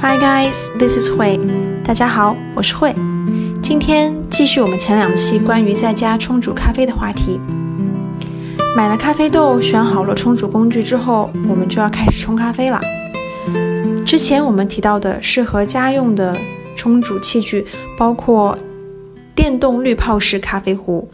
[0.00, 1.36] Hi guys, this is 慧。
[1.82, 2.94] 大家好，我是慧。
[3.60, 7.40] 今天继续我们前两期关于在家冲煮咖啡的话题。
[8.76, 12.80] 买了咖啡豆，选好了冲煮工具之后，我们就要开始冲咖啡了。
[14.06, 16.38] 之前我们提到的适合家用的
[16.76, 18.56] 冲煮器具包括
[19.34, 21.10] 电动滤泡式咖啡壶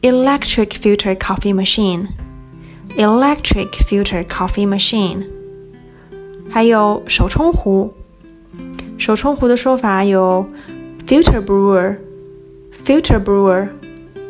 [0.00, 5.26] （electric filter coffee machine），electric filter coffee machine，
[6.48, 7.92] 还有手冲壶。
[9.08, 10.46] 手冲壶的说法有
[11.06, 11.96] filter brewer、
[12.84, 13.66] filter brewer，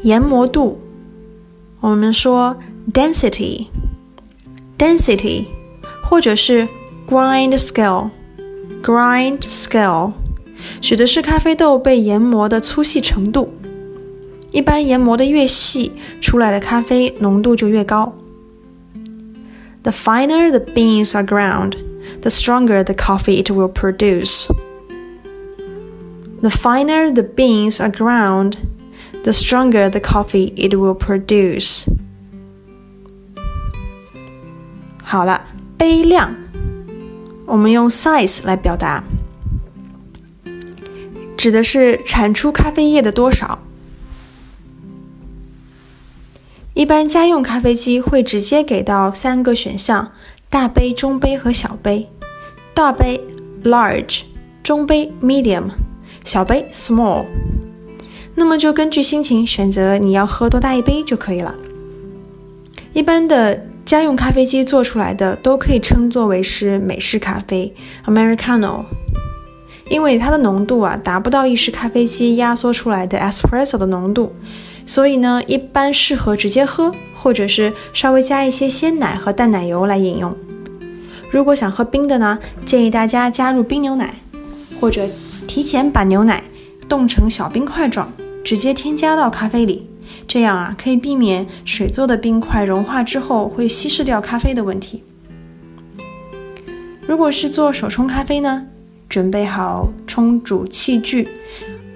[0.05, 0.77] 研磨度。
[1.79, 2.55] 我们说
[2.93, 5.45] density，density，
[6.03, 6.67] 或者是
[7.07, 10.11] grind scale，grind scale，
[10.79, 13.51] 指的是咖啡豆被研磨的粗细程度。
[14.51, 18.13] 一般研磨的越细，出来的咖啡浓度就越高。
[19.83, 21.75] The finer the beans are ground,
[22.21, 24.47] the stronger the coffee it will produce.
[26.41, 28.57] The finer the beans are ground,
[29.26, 31.84] The stronger the coffee it will produce.
[35.02, 35.46] 好了，
[35.76, 36.32] 杯量，
[37.44, 39.02] 我们用 size 来表达，
[41.36, 43.58] 指的是产出咖啡液的多少。
[46.74, 50.12] 一般家用咖啡机会直接给到三个选项：
[50.48, 52.08] 大杯、中杯和小杯。
[52.72, 53.20] 大杯
[53.64, 54.22] large，
[54.62, 55.70] 中杯 medium，
[56.24, 57.24] 小杯 small。
[58.38, 61.54] 那么就根据心情选择你要喝多大一杯就可以了。
[62.92, 68.84] 一般的家用咖啡机做出来的都可以称作为是美式咖啡 （Americano），
[69.88, 74.32] 因为它的浓度啊达不到意式咖啡机压缩出来的 espresso 的浓度，
[74.84, 80.36] 所以呢一般适合直接喝，或者是稍微加一些鲜奶和淡奶油来饮用。
[81.30, 84.14] 如果想喝冰的呢，建议大家加入冰牛奶，
[84.80, 85.06] 或者
[85.46, 86.42] 提前把牛奶
[86.88, 88.12] 冻成小冰块状。
[88.46, 89.82] 直接添加到咖啡里，
[90.28, 95.02] 这样啊可以避免水做的冰块融化之后会稀释掉咖啡的问题。
[97.08, 98.68] 如果是做手冲咖啡呢，
[99.08, 101.26] 准备好冲煮器具，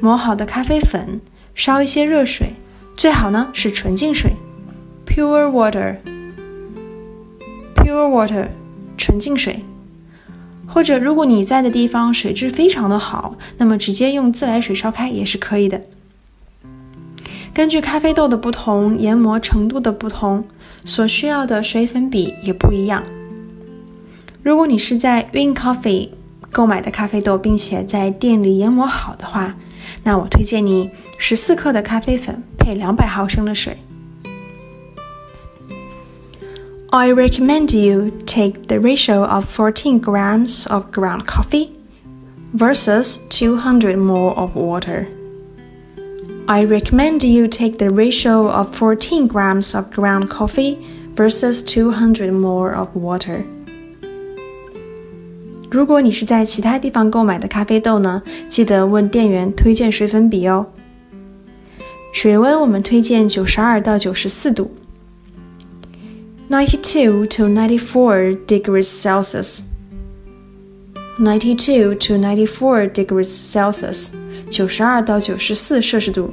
[0.00, 1.20] 磨好的咖啡粉，
[1.54, 2.54] 烧一些热水，
[2.96, 4.32] 最好呢是纯净水
[5.06, 6.00] ，pure water，pure
[8.08, 8.48] water，
[8.98, 9.64] 纯净水。
[10.66, 15.80] 或者如果你在的地方水质非常的好，那么直接用自来水烧开也是可以的。
[17.59, 20.43] 根据咖啡豆的不同、研磨程度的不同，
[20.83, 23.03] 所需要的水粉比也不一样。
[24.43, 26.09] 如果你是在 Win Coffee
[26.51, 29.55] 购买的咖啡豆，并且在店里研磨好的话，
[30.03, 33.77] 那我推荐你十四克的咖啡粉配两百毫升的水。
[36.91, 41.69] I recommend you take the ratio of 14 grams of ground coffee
[42.53, 45.07] versus 200 more of water.
[46.49, 50.77] I recommend you take the ratio of 14 grams of ground coffee
[51.15, 53.43] versus 200 more of water.
[55.71, 60.67] 如果你是在其他地方购买的咖啡豆呢，记得问店员推荐水粉比哦。
[62.13, 64.71] 水温我们推荐九十二到九十四度，
[66.49, 69.61] ninety-two to ninety-four degrees Celsius。
[71.20, 74.08] Ninety-two to ninety-four degrees Celsius。
[74.48, 76.32] 九十二到九十四摄氏度。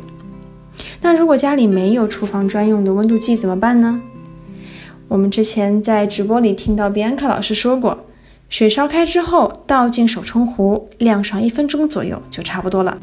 [1.01, 4.01] 那如果家里没有厨房专用的温度计怎么办呢？
[5.07, 8.05] 我们之前在直播里听到比安卡老师说过，
[8.49, 12.97] 水烧开之后倒进手冲壶，晾上一分钟左右就差不多了。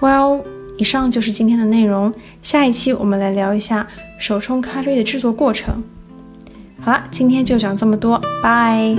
[0.00, 0.42] Well，
[0.76, 2.12] 以上就是今天的内容。
[2.42, 3.86] 下一期我们来聊一下
[4.18, 5.82] 手冲咖啡的制作过程。
[6.80, 8.96] 好了，今天就讲这么多，拜。